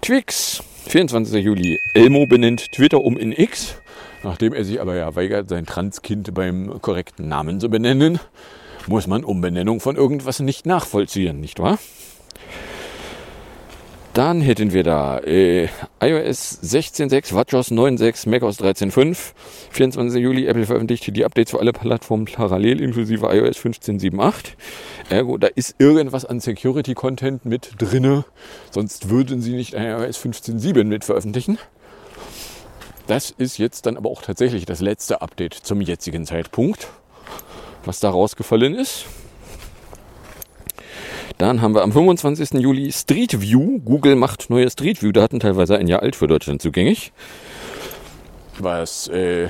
[0.00, 1.44] Twix, 24.
[1.44, 1.78] Juli.
[1.94, 3.76] Elmo benennt Twitter um in X,
[4.22, 8.18] nachdem er sich aber ja weigert, sein Transkind beim korrekten Namen zu benennen.
[8.88, 11.78] muss man Umbenennung von irgendwas nicht nachvollziehen, nicht wahr?
[14.14, 15.68] Dann hätten wir da äh,
[16.02, 19.32] iOS 16.6, WatchOS 9.6, macOS 13.5.
[19.70, 20.22] 24.
[20.22, 24.52] Juli, Apple veröffentlichte die Updates für alle Plattformen parallel, inklusive iOS 15.7.8.
[25.08, 28.26] Ergo, da ist irgendwas an Security-Content mit drinne,
[28.70, 31.56] sonst würden sie nicht iOS 15.7 mit veröffentlichen.
[33.06, 36.88] Das ist jetzt dann aber auch tatsächlich das letzte Update zum jetzigen Zeitpunkt,
[37.86, 39.06] was da rausgefallen ist.
[41.38, 42.60] Dann haben wir am 25.
[42.60, 43.80] Juli Street View.
[43.84, 47.12] Google macht neue Street View Daten, teilweise ein Jahr alt für Deutschland zugänglich.
[48.58, 49.48] Was äh,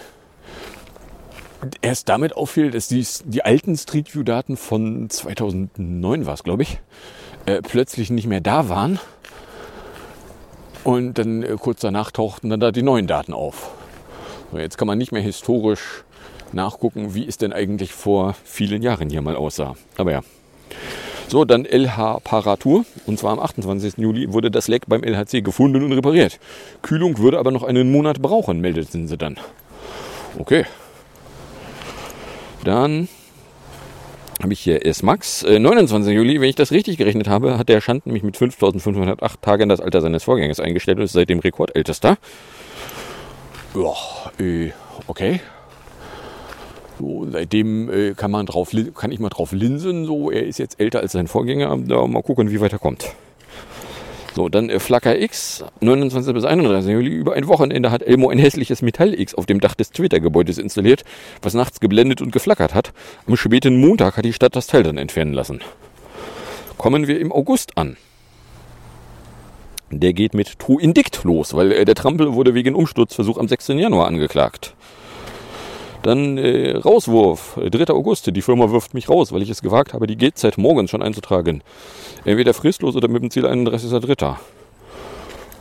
[1.81, 6.63] erst damit auffiel, dass die, die alten Street View Daten von 2009 war es, glaube
[6.63, 6.81] ich,
[7.47, 8.99] äh, plötzlich nicht mehr da waren.
[10.85, 13.71] Und dann äh, kurz danach tauchten dann da die neuen Daten auf.
[14.51, 16.05] So, jetzt kann man nicht mehr historisch
[16.53, 19.75] nachgucken, wie es denn eigentlich vor vielen Jahren hier mal aussah.
[19.97, 20.21] Aber ja.
[21.33, 22.85] So, dann LH Paratur.
[23.07, 23.95] Und zwar am 28.
[23.97, 26.39] Juli wurde das Leck beim LHC gefunden und repariert.
[26.83, 29.39] Kühlung würde aber noch einen Monat brauchen, meldeten sie dann.
[30.39, 30.67] Okay.
[32.65, 33.09] Dann
[34.43, 35.43] habe ich hier S-Max.
[35.45, 36.15] Äh, 29.
[36.15, 39.81] Juli, wenn ich das richtig gerechnet habe, hat der Schand mich mit 5508 Tagen das
[39.81, 42.19] Alter seines Vorgängers eingestellt und ist seitdem Rekordältester.
[43.75, 44.73] Ja, äh,
[45.07, 45.41] okay.
[47.03, 50.05] So, seitdem äh, kann, man drauf, kann ich mal drauf linsen.
[50.05, 51.77] So, er ist jetzt älter als sein Vorgänger.
[51.85, 53.13] Da mal gucken, wie weit er kommt.
[54.37, 57.11] So, dann äh, Flacker X, 29 bis 31 Juli.
[57.11, 61.03] Über ein Wochenende hat Elmo ein hässliches Metall X auf dem Dach des Twitter-Gebäudes installiert,
[61.43, 62.93] was nachts geblendet und geflackert hat.
[63.27, 65.61] Am späten Montag hat die Stadt das Teil dann entfernen lassen.
[66.79, 67.97] Kommen wir im August an.
[69.91, 73.69] Der geht mit True Indict los, weil äh, der Trampel wurde wegen Umsturzversuch am 6.
[73.69, 74.77] Januar angeklagt.
[76.03, 77.93] Dann äh, Rauswurf, 3.
[77.93, 78.35] August.
[78.35, 81.63] Die Firma wirft mich raus, weil ich es gewagt habe, die GZ morgens schon einzutragen.
[82.25, 84.37] Entweder fristlos oder mit dem Ziel 31.3.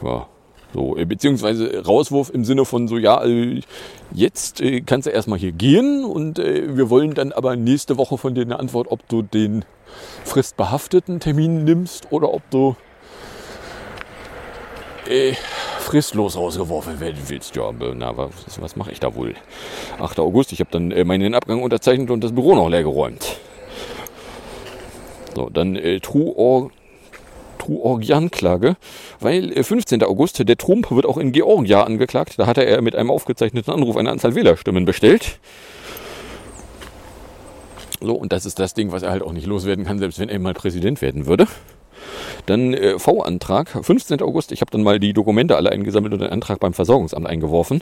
[0.04, 0.28] Ja,
[0.74, 3.62] so, äh, beziehungsweise Rauswurf im Sinne von so, ja, äh,
[4.14, 8.36] jetzt äh, kannst du erstmal hier gehen und wir wollen dann aber nächste Woche von
[8.36, 9.66] dir eine Antwort, ob du den
[10.24, 12.76] fristbehafteten Termin nimmst oder ob du
[15.12, 15.36] äh,
[15.80, 17.56] fristlos rausgeworfen werden willst.
[17.56, 19.36] Ja, na, was, was mache ich da wohl?
[20.00, 20.20] 8.
[20.20, 23.40] August, ich habe dann äh, meinen Abgang unterzeichnet und das Büro noch leer geräumt.
[25.36, 26.00] So, dann äh,
[27.60, 28.76] Truorgian-Klage,
[29.20, 30.04] weil äh, 15.
[30.04, 32.36] August, der Trump wird auch in Georgia angeklagt.
[32.38, 35.40] Da hatte er mit einem aufgezeichneten Anruf eine Anzahl Wählerstimmen bestellt.
[38.02, 40.30] So, und das ist das Ding, was er halt auch nicht loswerden kann, selbst wenn
[40.30, 41.48] er mal Präsident werden würde.
[42.46, 44.22] Dann äh, V-Antrag, 15.
[44.22, 44.52] August.
[44.52, 47.82] Ich habe dann mal die Dokumente alle eingesammelt und den Antrag beim Versorgungsamt eingeworfen,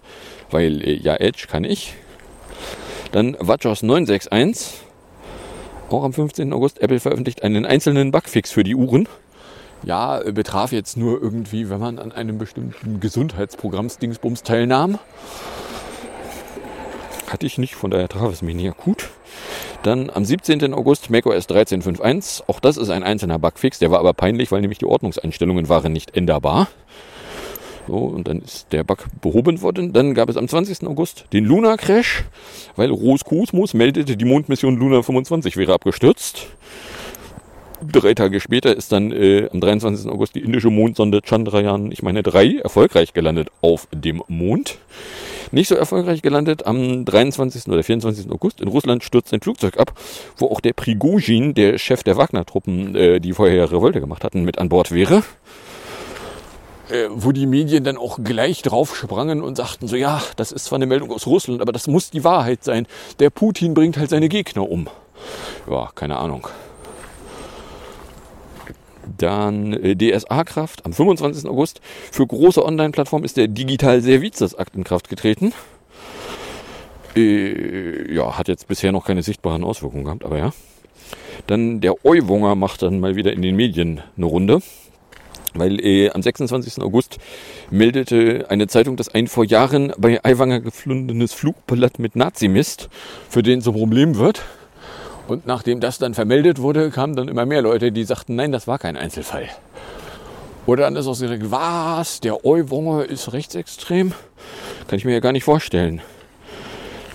[0.51, 1.93] weil äh, ja, Edge kann ich.
[3.11, 4.81] Dann WatchOS 961.
[5.89, 6.53] Auch am 15.
[6.53, 6.81] August.
[6.81, 9.07] Apple veröffentlicht einen einzelnen Bugfix für die Uhren.
[9.83, 14.99] Ja, äh, betraf jetzt nur irgendwie, wenn man an einem bestimmten Gesundheitsprogramms-Dingsbums teilnahm.
[17.27, 19.09] Hatte ich nicht, von daher traf es mich nicht akut.
[19.83, 20.73] Dann am 17.
[20.73, 22.43] August macOS 13.5.1.
[22.47, 25.93] Auch das ist ein einzelner Bugfix, der war aber peinlich, weil nämlich die Ordnungseinstellungen waren
[25.93, 26.67] nicht änderbar.
[27.87, 29.93] So, und dann ist der Bug behoben worden.
[29.93, 30.85] Dann gab es am 20.
[30.85, 32.25] August den Luna Crash,
[32.75, 36.47] weil Roskosmos meldete, die Mondmission Luna 25 wäre abgestürzt.
[37.81, 40.11] Drei Tage später ist dann äh, am 23.
[40.11, 44.77] August die indische Mondsonde Chandrayaan, ich meine drei, erfolgreich gelandet auf dem Mond.
[45.51, 47.67] Nicht so erfolgreich gelandet am 23.
[47.67, 48.31] oder 24.
[48.31, 48.61] August.
[48.61, 49.93] In Russland stürzt ein Flugzeug ab,
[50.37, 54.57] wo auch der Prigozhin, der Chef der Wagner-Truppen, äh, die vorher Revolte gemacht hatten, mit
[54.57, 55.23] an Bord wäre.
[56.89, 60.65] Äh, wo die Medien dann auch gleich drauf sprangen und sagten so, ja, das ist
[60.65, 62.87] zwar eine Meldung aus Russland, aber das muss die Wahrheit sein.
[63.19, 64.87] Der Putin bringt halt seine Gegner um.
[65.69, 66.47] Ja, keine Ahnung.
[69.17, 71.49] Dann äh, DSA-Kraft am 25.
[71.49, 71.81] August.
[72.11, 75.53] Für große Online-Plattformen ist der Digital Services Akt in Kraft getreten.
[77.15, 80.51] Äh, ja, hat jetzt bisher noch keine sichtbaren Auswirkungen gehabt, aber ja.
[81.47, 84.61] Dann der Euwunger macht dann mal wieder in den Medien eine Runde.
[85.53, 86.81] Weil äh, am 26.
[86.83, 87.17] August
[87.71, 92.89] meldete eine Zeitung, dass ein vor Jahren bei Aiwanger geflundenes Flugblatt mit Nazimist
[93.29, 94.43] für den zum Problem wird.
[95.29, 98.65] Und nachdem das dann vermeldet wurde, kamen dann immer mehr Leute, die sagten, nein, das
[98.67, 99.47] war kein Einzelfall.
[100.65, 104.13] Oder dann ist auch direkt, was, der Euwonger ist rechtsextrem?
[104.87, 106.01] Kann ich mir ja gar nicht vorstellen.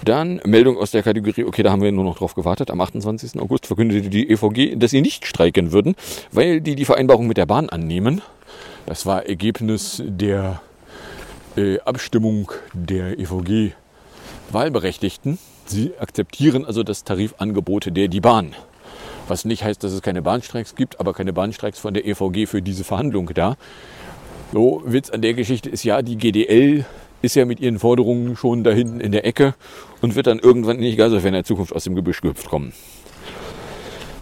[0.05, 2.71] Dann Meldung aus der Kategorie, okay, da haben wir nur noch drauf gewartet.
[2.71, 3.41] Am 28.
[3.41, 5.97] August verkündete die EVG, dass sie nicht streiken würden,
[6.31, 8.23] weil die die Vereinbarung mit der Bahn annehmen.
[8.87, 10.63] Das war Ergebnis der
[11.57, 18.55] äh, Abstimmung der EVG-Wahlberechtigten Sie akzeptieren also das Tarifangebot der die Bahn.
[19.29, 22.61] Was nicht heißt, dass es keine Bahnstreiks gibt, aber keine Bahnstreiks von der EVG für
[22.61, 23.57] diese Verhandlung da.
[24.53, 26.85] So, Witz an der Geschichte ist ja, die GDL
[27.23, 29.55] ist ja mit ihren Forderungen schon da hinten in der Ecke
[30.03, 32.75] und wird dann irgendwann nicht egal, wenn in der Zukunft aus dem Gebüsch gehüpft kommen.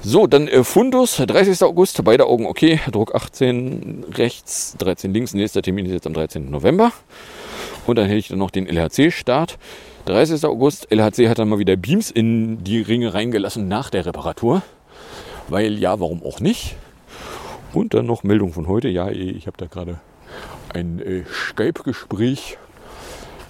[0.05, 1.63] So, dann äh, Fundus, 30.
[1.63, 6.51] August, beide Augen okay, Druck 18 rechts, 13 links, nächster Termin ist jetzt am 13.
[6.51, 6.93] November.
[7.87, 9.59] Und dann hätte ich dann noch den LHC-Start.
[10.07, 10.45] 30.
[10.45, 14.63] August, LHC hat dann mal wieder Beams in die Ringe reingelassen nach der Reparatur.
[15.49, 16.77] Weil ja, warum auch nicht?
[17.73, 18.89] Und dann noch Meldung von heute.
[18.89, 20.01] Ja, ich habe da gerade
[20.75, 22.59] ein äh, Skype-Gespräch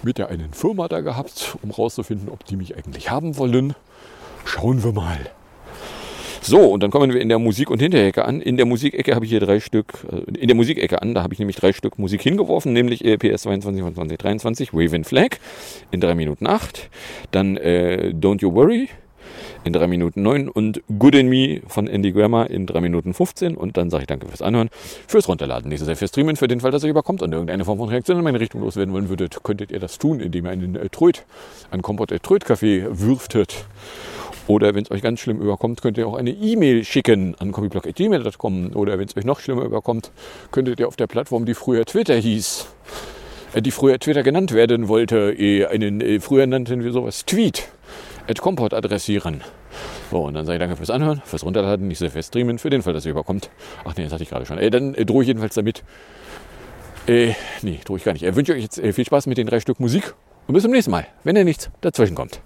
[0.03, 3.73] mit der einen Firma da gehabt, um rauszufinden, ob die mich eigentlich haben wollen.
[4.45, 5.19] Schauen wir mal.
[6.45, 8.41] So, und dann kommen wir in der Musik- und Hinterecke an.
[8.41, 11.33] In der Musikecke habe ich hier drei Stück, äh, in der Musikecke an, da habe
[11.33, 15.37] ich nämlich drei Stück Musik hingeworfen, nämlich PS 22 von 2023, Raven Flag
[15.91, 16.89] in 3 Minuten 8,
[17.31, 18.89] dann äh, Don't You Worry
[19.63, 23.55] in 3 Minuten 9 und Good in Me von Andy Grammer in 3 Minuten 15
[23.55, 24.69] und dann sage ich danke fürs Anhören,
[25.07, 27.77] fürs Runterladen, nächstes Jahr fürs Streamen, für den Fall, dass ihr überkommt und irgendeine Form
[27.77, 30.75] von Reaktion in meine Richtung loswerden wollen würdet, könntet ihr das tun, indem ihr einen
[30.75, 31.23] äh, Tröd,
[31.71, 33.65] einen Kompott äh, Tröd-Kaffee würftet
[34.47, 38.75] oder wenn es euch ganz schlimm überkommt, könnt ihr auch eine E-Mail schicken an copyblog.gmail.com.
[38.75, 40.11] Oder wenn es euch noch schlimmer überkommt,
[40.51, 42.67] könntet ihr auf der Plattform, die früher Twitter hieß,
[43.53, 47.69] äh, die früher Twitter genannt werden wollte, eh, einen, äh, früher nannten wir sowas Tweet,
[48.27, 49.41] at Comport adressieren.
[50.11, 52.69] So, und dann sage ich danke fürs Anhören, fürs Runterladen, nicht sehr fest streamen, für
[52.69, 53.49] den Fall, dass ihr überkommt.
[53.85, 54.57] Ach nee, das hatte ich gerade schon.
[54.57, 55.83] Äh, dann äh, drohe ich jedenfalls damit.
[57.07, 58.23] Äh, nee, drohe ich gar nicht.
[58.23, 60.13] Ich wünsche euch jetzt äh, viel Spaß mit den drei Stück Musik
[60.47, 62.41] und bis zum nächsten Mal, wenn ihr nichts dazwischen kommt.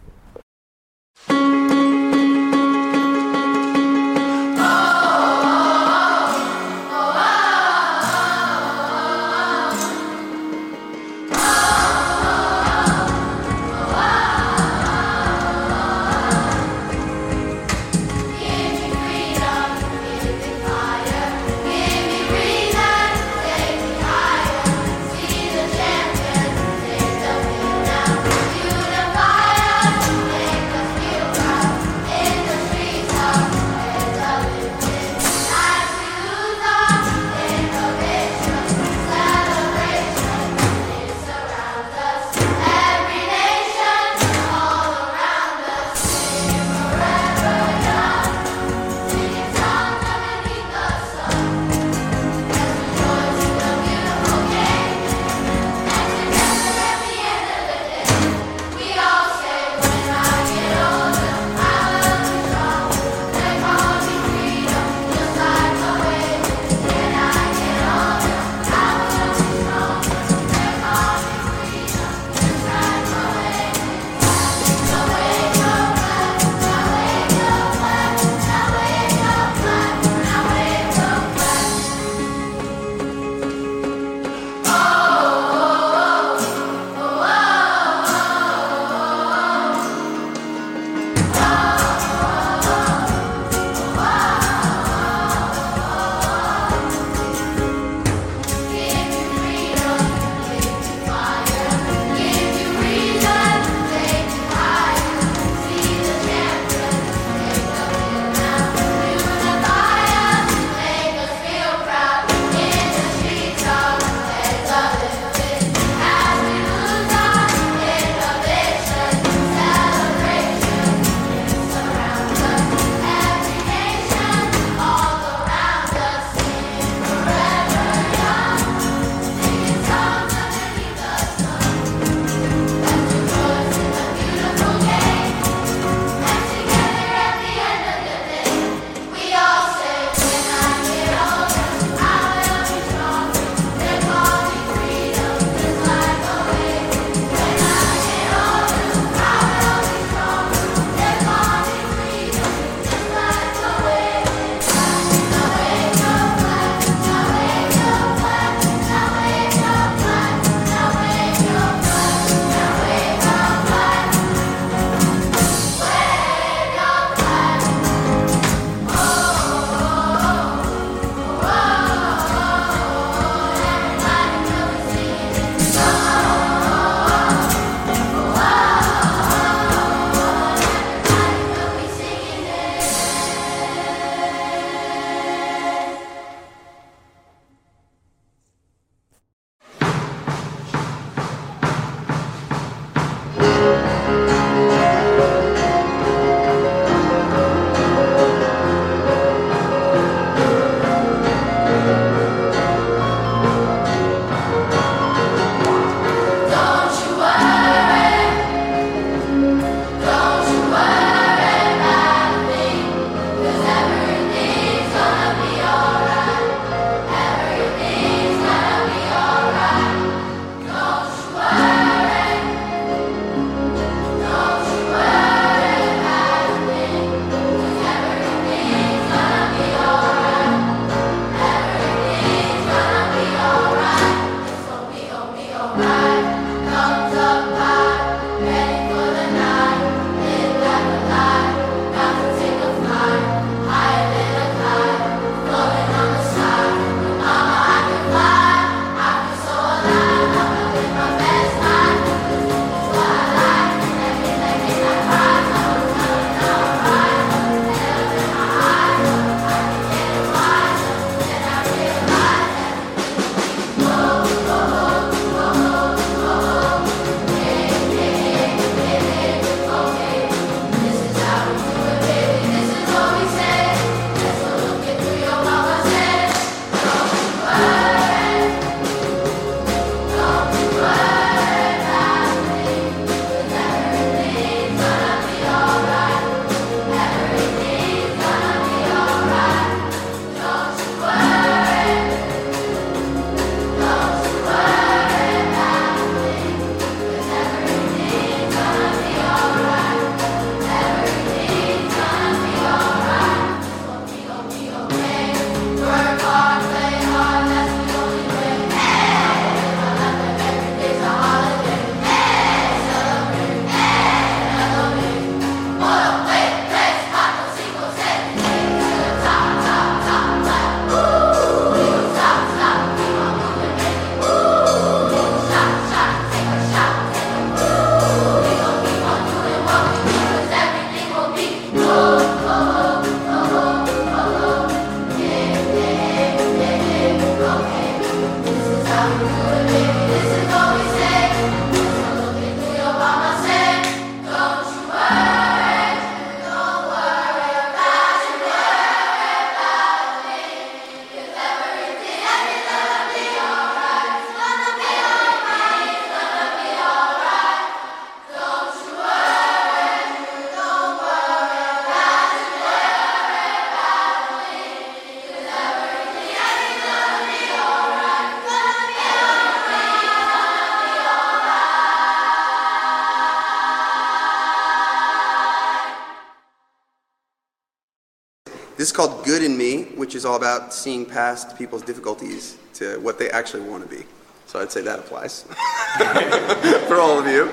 [380.18, 384.04] Is all about seeing past people's difficulties to what they actually want to be.
[384.48, 385.44] So I'd say that applies
[386.88, 387.46] for all of you.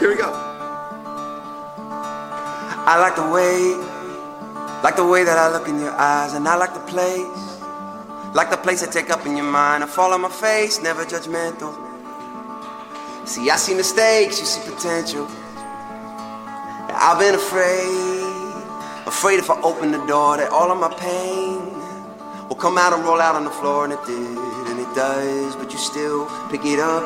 [0.00, 0.32] Here we go.
[2.88, 3.74] I like the way,
[4.82, 7.60] like the way that I look in your eyes, and I like the place,
[8.34, 9.84] like the place I take up in your mind.
[9.84, 11.74] I fall on my face, never judgmental.
[13.26, 15.26] See, I see mistakes, you see potential.
[16.98, 21.76] I've been afraid, afraid if I open the door that all of my pain
[22.48, 24.38] will come out and roll out on the floor, and it did,
[24.68, 27.04] and it does, but you still pick it up.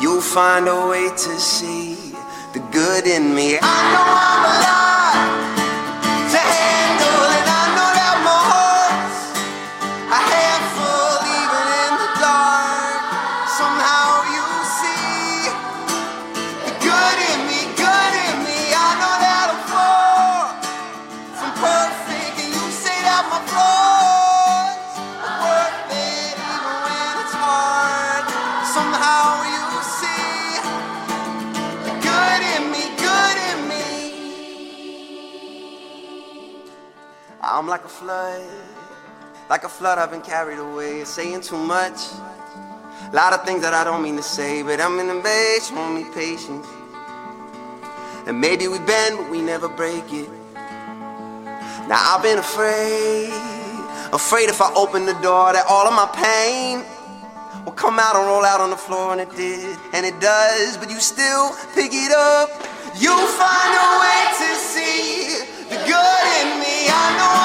[0.00, 1.94] You'll find a way to see
[2.52, 3.58] the good in me.
[3.60, 4.89] I know I'm alive
[38.10, 38.42] I'm
[39.48, 39.98] like a flood.
[39.98, 41.98] I've been carried away, saying too much.
[43.12, 45.62] A lot of things that I don't mean to say, but I'm in the bed,
[45.62, 46.66] showing me patience.
[48.26, 50.28] And maybe we bend, but we never break it.
[51.86, 53.30] Now I've been afraid,
[54.12, 56.84] afraid if I open the door that all of my pain
[57.64, 60.76] will come out and roll out on the floor, and it did, and it does,
[60.76, 62.50] but you still pick it up.
[62.98, 66.90] You'll find a way to see the good in me.
[66.90, 67.39] I know